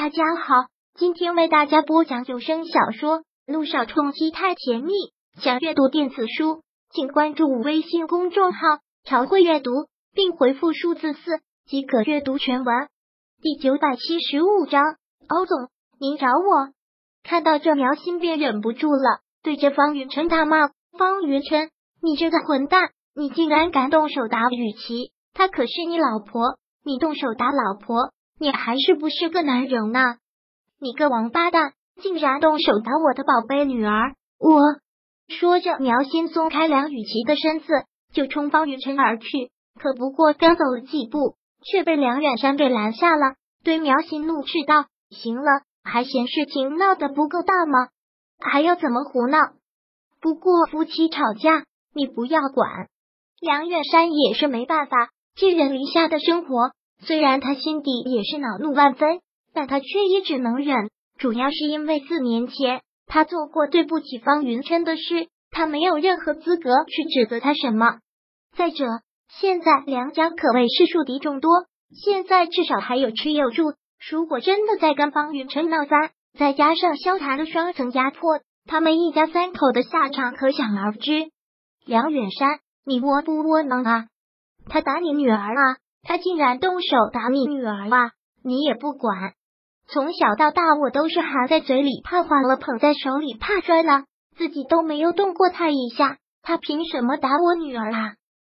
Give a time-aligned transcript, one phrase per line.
[0.00, 0.54] 大家好，
[0.94, 4.92] 今天为大家播讲有声小说《路上冲击太甜蜜》。
[5.42, 8.60] 想阅读电子书，请关注微信公众号
[9.02, 9.72] “朝会阅读”，
[10.14, 12.86] 并回复数字四即可阅读全文。
[13.42, 14.84] 第九百七十五章，
[15.28, 15.68] 欧总，
[15.98, 16.68] 您找我？
[17.24, 21.70] 看到这苗心便忍不住了，对着方云晨大骂：“方云晨，
[22.00, 25.10] 你这个混蛋，你竟然敢动手打雨琦！
[25.34, 30.00] 她可是你老婆，你动手打老婆！”你还是不是个男人呢？
[30.80, 34.14] 你个王八蛋，竟然动手打我的宝贝女儿！
[34.38, 34.60] 我
[35.28, 37.66] 说着，苗心松开梁雨琪的身子，
[38.12, 39.50] 就冲方云晨而去。
[39.80, 47.88] 可不过刚走了几步，却被梁远山给拦下了，对苗心怒斥道：“行了，还嫌事情闹得不够大吗？
[48.38, 49.38] 还要怎么胡闹？
[50.20, 52.88] 不过夫妻吵架，你不要管。”
[53.40, 56.72] 梁远山也是没办法，寄人篱下的生活。
[57.00, 59.20] 虽然他心底也是恼怒万分，
[59.54, 60.90] 但他却也只能忍。
[61.18, 67.98] 主要是因为四年前他做过对不起方云琛的事，他没有任何资格去指责他什么。
[68.56, 68.84] 再者，
[69.28, 71.50] 现在梁家可谓是树敌众多，
[72.04, 73.74] 现在至少还有吃有住。
[74.10, 81.30] 如果真的再跟方云琛闹翻，再加上萧谈的双层压迫，他们一家三口的下场可想而知。
[81.84, 84.06] 梁远山，你窝不窝囊啊？
[84.68, 85.76] 他打你女儿啊？
[86.02, 88.12] 他竟然动手打你女儿啊！
[88.42, 89.34] 你也不管，
[89.88, 94.04] 从小到大我都是含在嘴里怕化了，捧在手里怕摔了，
[94.36, 98.14] 自己都没有动过他一下，他凭什么打我女儿啊？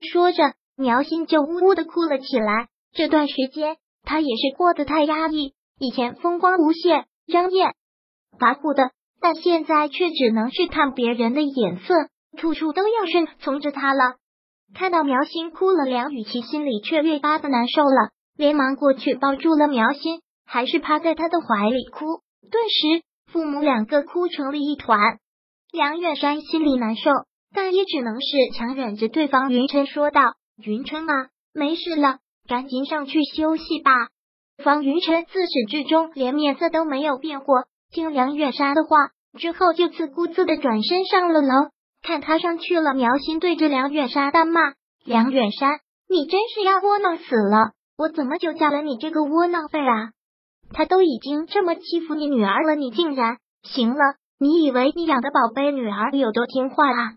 [0.00, 2.68] 说着，苗心就呜呜的哭了起来。
[2.92, 7.74] 这段时间，他也是过得太压抑，以前风光无限、张艳
[8.38, 8.90] 跋扈的，
[9.20, 11.94] 但现在却只能是看别人的眼色，
[12.38, 14.16] 处处都要顺从着他了。
[14.72, 22.06] 看到苗心哭了，梁雨琪心里却越发的难受了，连忙过去抱住了苗心，还是趴在他的怀里哭。
[22.50, 25.18] 顿时，父母两个哭成了一团。
[25.72, 27.10] 梁远山心里难受，
[27.52, 29.08] 但也只能是强忍着。
[29.08, 30.22] 对方云琛说道
[30.62, 33.92] ：“云琛啊，没事了，赶紧上去休息吧。”
[34.62, 41.70] 方云琛自始至终连面色都没有变过，听梁远山的话之后，就自顾自的转身上了楼。
[42.04, 44.60] 看他上去了，苗心对着梁远山大骂
[45.06, 47.72] ：“梁远山，你真是要窝囊死了！
[47.96, 50.10] 我怎么就嫁了你这个窝囊废啊？
[50.74, 53.38] 他都已经这么欺负你女儿了，你竟然……
[53.62, 57.14] 行了，你以为你养的宝贝女儿有多听话啊？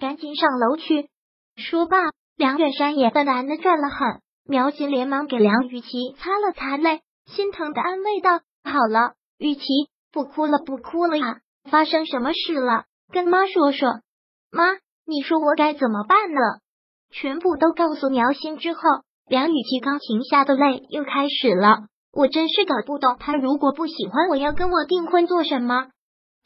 [0.00, 1.10] 赶紧上楼去！”
[1.56, 1.98] 说罢，
[2.34, 4.22] 梁远山也愤然的转了狠。
[4.48, 9.62] 苗心连忙给梁雨琪擦了擦泪，心疼的安慰道：“好了，雨琪，
[10.10, 11.40] 不哭了，不哭了呀！
[11.70, 12.86] 发生什么事了？
[13.12, 14.00] 跟妈说说。”
[14.52, 14.64] 妈，
[15.06, 16.40] 你说我该怎么办呢？
[17.10, 18.80] 全部都告诉苗心之后，
[19.26, 21.86] 梁雨琪刚停下的泪又开始了。
[22.12, 25.86] 我真是搞不懂，他如果不喜欢我，要跟我订婚做什么？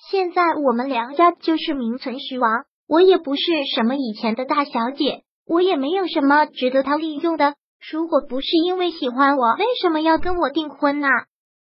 [0.09, 3.43] 现在我们梁家就是名存实亡，我也不是
[3.75, 7.55] 什么以前的大小姐，我也没有什么值得他利用的。
[7.91, 11.09] 如果不是因为喜欢我，为什么要跟我订婚呢？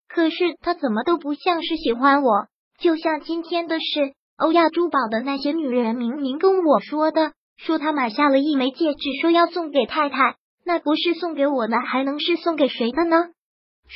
[0.08, 2.46] 可是他怎么都不像是喜欢我，
[2.78, 4.14] 就像今天的事。
[4.38, 13.16] 欧亚珠宝的那些女人明明跟我说的，说他买下了一枚戒指，说要送给太太，那不是送给我的，还能是送给谁的呢？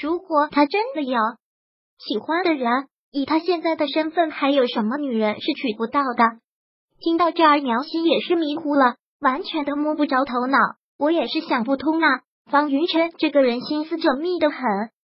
[0.02, 1.16] 如果他真的有
[1.96, 6.24] 喜欢的人，以他现在的身份，还有什么女人是娶不到的？
[6.98, 10.58] 听到这儿，苗心也是迷糊了，完全都摸不着头脑。
[10.98, 14.58] 我也是想不通啊，方云晨这个人心思缜密的很，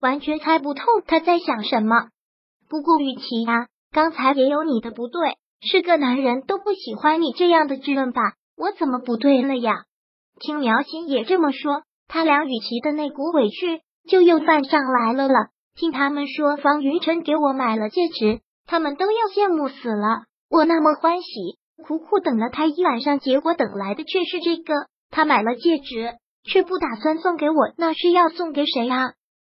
[0.01, 2.07] 完全猜不透他在想什么。
[2.67, 3.67] 不过与其啊。
[3.91, 8.21] 刚才也有你的不对，是个男人都不喜欢你这样的质问吧？
[8.55, 9.85] 我怎么不对了呀？
[10.39, 15.49] 听苗心也这么说，他梁雨琪的那股委屈就又犯上来了了。
[15.75, 20.23] 听他们说方云晨给我买了戒指，他们都要羡慕死了。
[20.49, 24.73] 我那么欢喜，苦苦等了他一晚上，结果等来的却是这个。
[25.09, 26.13] 他买了戒指，
[26.43, 29.13] 却不打算送给我，那是要送给谁啊？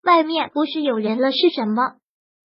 [0.03, 1.93] 外面不是有人了是什么？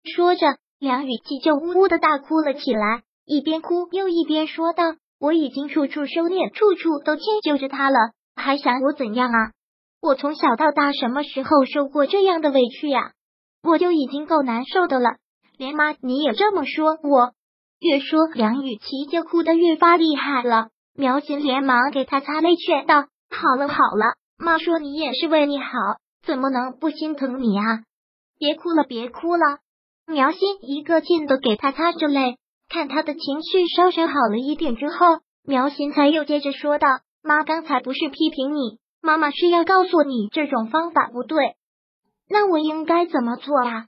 [0.04, 0.56] 说着。
[0.78, 4.84] 梁雨琪就呜呜的大哭了起来，一边哭又一边说道
[5.18, 7.96] ：“我已经处处收敛，处处都迁就着他了，
[8.36, 9.52] 还想我怎样啊？
[10.02, 13.12] 我从小到大什么时候受过这样的委屈呀？
[13.62, 15.16] 我就已经够难受的了，
[15.56, 17.32] 连妈你也这么说我。”
[17.80, 20.68] 越说梁雨琪就哭得越发厉害了。
[20.94, 25.66] 苗琴连忙给他擦泪，劝道：“好了好了，妈说你也是为你好，
[26.26, 27.82] 怎么能不心疼你啊？
[28.38, 29.58] 别哭了，别哭了。”
[30.06, 32.36] 苗心一个劲的给他擦着泪，
[32.68, 36.86] 看他的情绪稍稍好了一点之后，苗心才又接着说道
[37.22, 41.54] ：“妈刚才不是批评你，妈妈是要告诉你这种方法不对。
[42.28, 43.86] 那我应该怎么做啊？”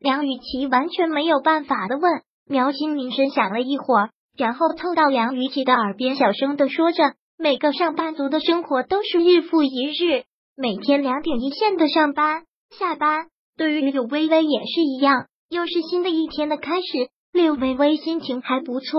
[0.00, 2.22] 梁雨琪完全没有办法的问。
[2.46, 10.24] 苗心凝神想了一会儿，然后凑到梁雨琪的耳边小声的说着：“每个上班族的生活都是日复一日，
[10.56, 13.26] 每天两点一线的上班下班。
[13.56, 17.10] 对于柳微微也是一样，又是新的一天的开始。
[17.32, 18.98] 柳微微心情还不错。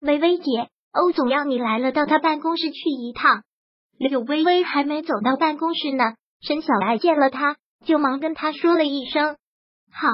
[0.00, 3.42] 微微姐，欧总要你来了，到他办公室去一趟。”
[3.98, 6.04] 柳微微还没走到办公室呢，
[6.40, 9.36] 沈小爱见了他，就忙跟他说了一声
[9.90, 10.08] “好”。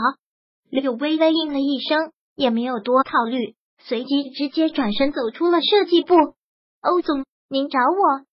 [0.71, 6.15] 柳微微应了一声，也没有多考虑，随即直接转身走出了设计部。
[6.81, 8.25] 欧总，您找我？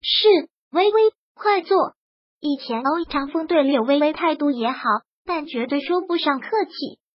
[0.00, 0.28] 是，
[0.70, 1.00] 微微，
[1.34, 1.94] 快坐。
[2.40, 4.78] 以前欧长风对柳微微态度也好，
[5.24, 6.72] 但绝对说不上客气。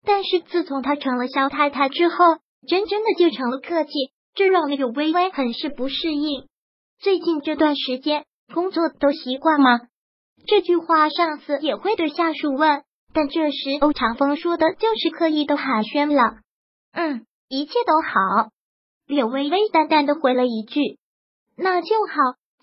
[0.03, 2.15] 但是自从他成了肖太太之后，
[2.67, 3.91] 真真的就成了客气，
[4.33, 6.47] 这让柳微微很是不适应。
[6.99, 9.79] 最近这段时间工作都习惯吗？
[10.47, 12.83] 这句话上司也会对下属问，
[13.13, 16.39] 但这时欧长风说的就是刻意的寒暄了。
[16.93, 18.49] 嗯，一切都好。
[19.05, 20.97] 柳微微淡淡的回了一句
[21.55, 22.13] ：“那就好。”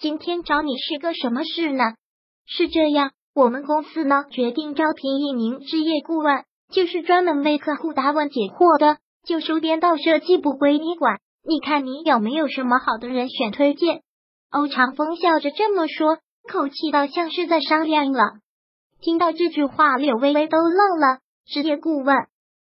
[0.00, 1.94] 今天找你是个什么事呢？
[2.46, 11.20] 是这样，我们公司呢决定招聘一名置业顾问，就是专门为客户答问解惑的，就收编到设计部归你管。
[11.46, 14.00] 你看你有没有什么好的人选推荐？
[14.50, 16.17] 欧长风笑着这么说，
[16.50, 18.40] 口气倒像是在商量了。
[19.00, 21.20] 听到这句话，柳微微都愣了。
[21.46, 22.17] 职业顾问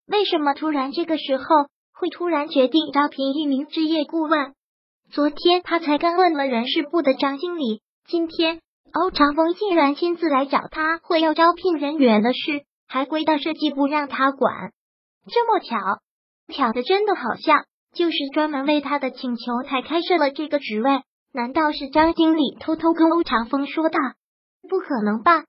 [0.07, 1.45] 为什么突然这个时候
[1.93, 4.55] 会突然决定招聘一名职业顾问？
[5.11, 8.61] 昨天他才刚问了人事部的张经理，今天
[8.93, 14.73] 欧长风竟然亲自来找他，会要招聘人员的事还归到设计部让他管。
[15.29, 15.77] 这么巧，
[16.53, 17.65] 巧的真的好像
[17.95, 21.03] 就是专门为他的请求才开设了这个职位。
[21.33, 23.99] 难道是张经理偷偷跟欧长风说的？
[24.69, 25.45] 不可能吧？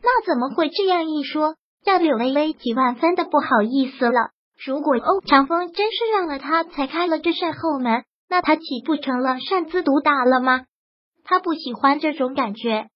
[0.00, 4.30] 那怎么会这样一说，让柳微微几万分的不好意思了？
[4.64, 10.64] 如果欧长风真是让了他才开了这扇后门，那他岂不成了擅自毒打了吗？
[11.28, 12.88] 他不喜欢这种感觉。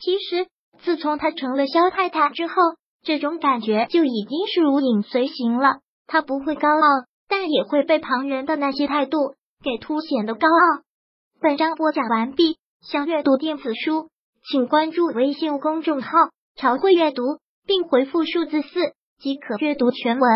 [0.00, 0.46] 其实
[0.84, 2.54] 自从他成了萧太太之后，
[3.02, 5.80] 这种感觉就已经是如影随形了。
[6.06, 9.34] 他不会高傲，但也会被旁人的那些态度
[9.64, 10.82] 给凸显的高傲。
[11.40, 14.10] 本章播讲完毕，想阅读电子书，
[14.48, 16.10] 请关注微信公众号
[16.54, 17.22] “朝会阅读”，
[17.66, 18.68] 并回复数字四
[19.18, 20.30] 即可阅读全文。